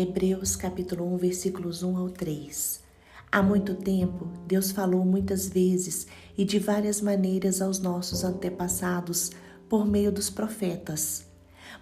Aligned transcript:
Hebreus 0.00 0.56
capítulo 0.56 1.04
1, 1.12 1.16
versículos 1.18 1.82
1 1.82 1.98
ao 1.98 2.08
3. 2.08 2.80
Há 3.30 3.42
muito 3.42 3.74
tempo, 3.74 4.30
Deus 4.46 4.70
falou 4.70 5.04
muitas 5.04 5.46
vezes 5.46 6.06
e 6.38 6.42
de 6.42 6.58
várias 6.58 7.02
maneiras 7.02 7.60
aos 7.60 7.78
nossos 7.78 8.24
antepassados 8.24 9.30
por 9.68 9.86
meio 9.86 10.10
dos 10.10 10.30
profetas. 10.30 11.26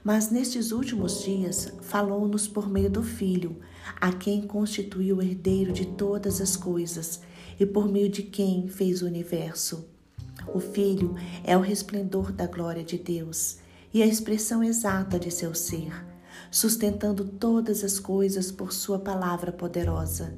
Mas 0.02 0.32
nestes 0.32 0.72
últimos 0.72 1.22
dias 1.22 1.72
falou-nos 1.82 2.48
por 2.48 2.68
meio 2.68 2.90
do 2.90 3.04
Filho, 3.04 3.60
a 4.00 4.10
quem 4.10 4.48
constituiu 4.48 5.18
o 5.18 5.22
herdeiro 5.22 5.72
de 5.72 5.86
todas 5.86 6.40
as 6.40 6.56
coisas 6.56 7.20
e 7.56 7.64
por 7.64 7.88
meio 7.88 8.08
de 8.08 8.24
quem 8.24 8.66
fez 8.66 9.00
o 9.00 9.06
universo. 9.06 9.88
O 10.52 10.58
Filho 10.58 11.14
é 11.44 11.56
o 11.56 11.60
resplendor 11.60 12.32
da 12.32 12.48
glória 12.48 12.82
de 12.82 12.98
Deus 12.98 13.58
e 13.94 14.02
a 14.02 14.06
expressão 14.06 14.60
exata 14.64 15.20
de 15.20 15.30
seu 15.30 15.54
ser 15.54 16.17
sustentando 16.50 17.24
todas 17.24 17.84
as 17.84 17.98
coisas 17.98 18.50
por 18.50 18.72
Sua 18.72 18.98
palavra 18.98 19.52
poderosa. 19.52 20.34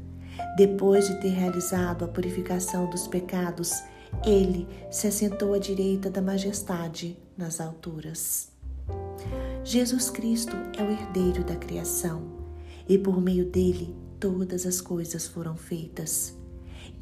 Depois 0.57 1.07
de 1.09 1.21
ter 1.21 1.31
realizado 1.31 2.05
a 2.05 2.09
purificação 2.09 2.89
dos 2.89 3.07
pecados, 3.07 3.73
ele 4.25 4.67
se 4.91 5.07
assentou 5.07 5.55
à 5.55 5.59
direita 5.59 6.11
da 6.11 6.21
majestade 6.21 7.19
nas 7.37 7.61
alturas. 7.61 8.51
Jesus 9.65 10.11
Cristo 10.11 10.57
é 10.77 10.83
o 10.83 10.91
herdeiro 10.91 11.45
da 11.45 11.55
criação 11.55 12.23
e 12.89 12.99
por 12.99 13.21
meio 13.21 13.45
dele 13.45 13.95
todas 14.19 14.67
as 14.67 14.81
coisas 14.81 15.27
foram 15.27 15.57
feitas. 15.57 16.35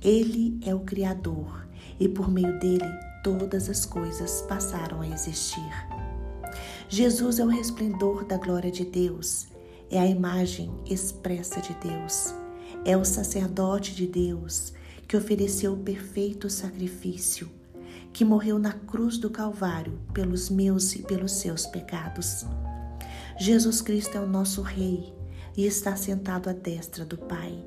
Ele 0.02 0.58
é 0.64 0.74
o 0.74 0.80
Criador 0.80 1.66
e 1.98 2.08
por 2.08 2.30
meio 2.30 2.58
dele 2.58 2.88
todas 3.22 3.68
as 3.68 3.84
coisas 3.84 4.42
passaram 4.42 5.00
a 5.00 5.08
existir. 5.08 5.97
Jesus 6.90 7.38
é 7.38 7.44
o 7.44 7.48
resplendor 7.48 8.24
da 8.24 8.38
glória 8.38 8.70
de 8.70 8.82
Deus, 8.82 9.46
é 9.90 9.98
a 9.98 10.06
imagem 10.06 10.72
expressa 10.86 11.60
de 11.60 11.74
Deus, 11.74 12.34
é 12.82 12.96
o 12.96 13.04
sacerdote 13.04 13.94
de 13.94 14.06
Deus 14.06 14.72
que 15.06 15.14
ofereceu 15.14 15.74
o 15.74 15.82
perfeito 15.82 16.48
sacrifício, 16.48 17.50
que 18.10 18.24
morreu 18.24 18.58
na 18.58 18.72
cruz 18.72 19.18
do 19.18 19.28
Calvário 19.28 20.00
pelos 20.14 20.48
meus 20.48 20.94
e 20.94 21.02
pelos 21.02 21.32
seus 21.32 21.66
pecados. 21.66 22.46
Jesus 23.38 23.82
Cristo 23.82 24.16
é 24.16 24.20
o 24.20 24.26
nosso 24.26 24.62
Rei 24.62 25.12
e 25.54 25.66
está 25.66 25.94
sentado 25.94 26.48
à 26.48 26.54
destra 26.54 27.04
do 27.04 27.18
Pai. 27.18 27.66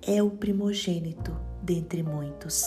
É 0.00 0.22
o 0.22 0.30
primogênito 0.30 1.36
dentre 1.60 2.04
muitos. 2.04 2.64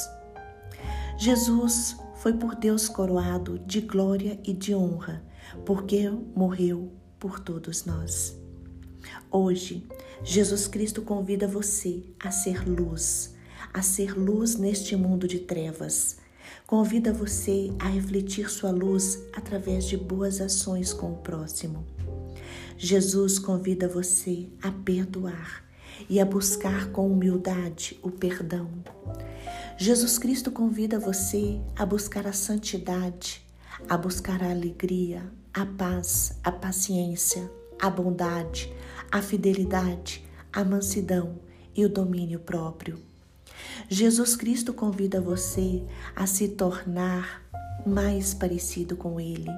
Jesus 1.18 1.96
foi 2.16 2.34
por 2.34 2.56
Deus 2.56 2.90
coroado 2.90 3.58
de 3.60 3.80
glória 3.80 4.38
e 4.44 4.52
de 4.52 4.76
honra 4.76 5.26
porque 5.66 6.10
morreu 6.36 6.92
por 7.20 7.40
todos 7.40 7.86
nós. 7.86 8.38
Hoje, 9.32 9.88
Jesus 10.24 10.68
Cristo 10.68 11.02
convida 11.02 11.48
você 11.48 12.04
a 12.20 12.32
ser 12.32 12.68
luz, 12.68 13.36
a 13.74 13.82
ser 13.82 14.18
luz 14.18 14.56
neste 14.56 14.96
mundo 14.96 15.28
de 15.28 15.40
trevas. 15.40 16.18
Convida 16.66 17.14
você 17.14 17.72
a 17.80 17.88
refletir 17.88 18.50
sua 18.50 18.72
luz 18.72 19.24
através 19.34 19.86
de 19.86 19.96
boas 19.98 20.42
ações 20.42 20.94
com 20.94 21.14
o 21.14 21.18
próximo. 21.18 21.86
Jesus 22.78 23.40
convida 23.40 23.88
você 23.88 24.48
a 24.62 24.72
perdoar 24.72 25.66
e 26.10 26.20
a 26.20 26.26
buscar 26.26 26.92
com 26.92 27.12
humildade 27.12 28.00
o 28.04 28.12
perdão. 28.12 28.70
Jesus 29.78 30.18
Cristo 30.18 30.52
convida 30.52 31.00
você 31.00 31.60
a 31.76 31.86
buscar 31.86 32.28
a 32.28 32.34
santidade, 32.34 33.47
a 33.88 33.98
buscar 33.98 34.42
a 34.44 34.52
alegria, 34.52 35.24
a 35.54 35.66
paz, 35.66 36.38
a 36.44 36.52
paciência, 36.52 37.50
a 37.80 37.90
bondade, 37.90 38.74
a 39.12 39.22
fidelidade, 39.22 40.26
a 40.52 40.64
mansidão 40.64 41.40
e 41.76 41.86
o 41.86 41.90
domínio 41.90 42.40
próprio. 42.40 43.00
Jesus 43.90 44.36
Cristo 44.36 44.74
convida 44.74 45.22
você 45.22 45.84
a 46.16 46.26
se 46.28 46.50
tornar 46.50 47.44
mais 47.86 48.34
parecido 48.34 48.96
com 48.96 49.20
Ele. 49.20 49.50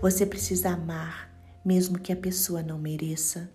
Você 0.00 0.26
precisa 0.26 0.70
amar, 0.70 1.30
mesmo 1.64 1.98
que 1.98 2.12
a 2.12 2.16
pessoa 2.16 2.62
não 2.62 2.78
mereça. 2.78 3.50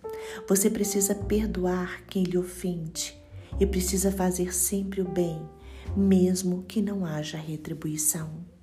Você 0.48 0.70
precisa 0.70 1.14
perdoar 1.14 2.02
quem 2.06 2.24
lhe 2.24 2.38
ofende 2.38 3.18
e 3.60 3.66
precisa 3.66 4.10
fazer 4.10 4.54
sempre 4.54 5.00
o 5.00 5.08
bem, 5.08 5.40
mesmo 5.96 6.64
que 6.64 6.80
não 6.80 7.04
haja 7.04 7.38
retribuição. 7.38 8.57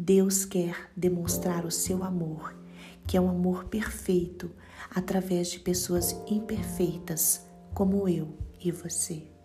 Deus 0.00 0.44
quer 0.44 0.92
demonstrar 0.96 1.66
o 1.66 1.72
seu 1.72 2.04
amor, 2.04 2.56
que 3.04 3.16
é 3.16 3.20
um 3.20 3.28
amor 3.28 3.64
perfeito, 3.64 4.48
através 4.94 5.50
de 5.50 5.58
pessoas 5.58 6.12
imperfeitas 6.30 7.44
como 7.74 8.08
eu 8.08 8.38
e 8.64 8.70
você. 8.70 9.37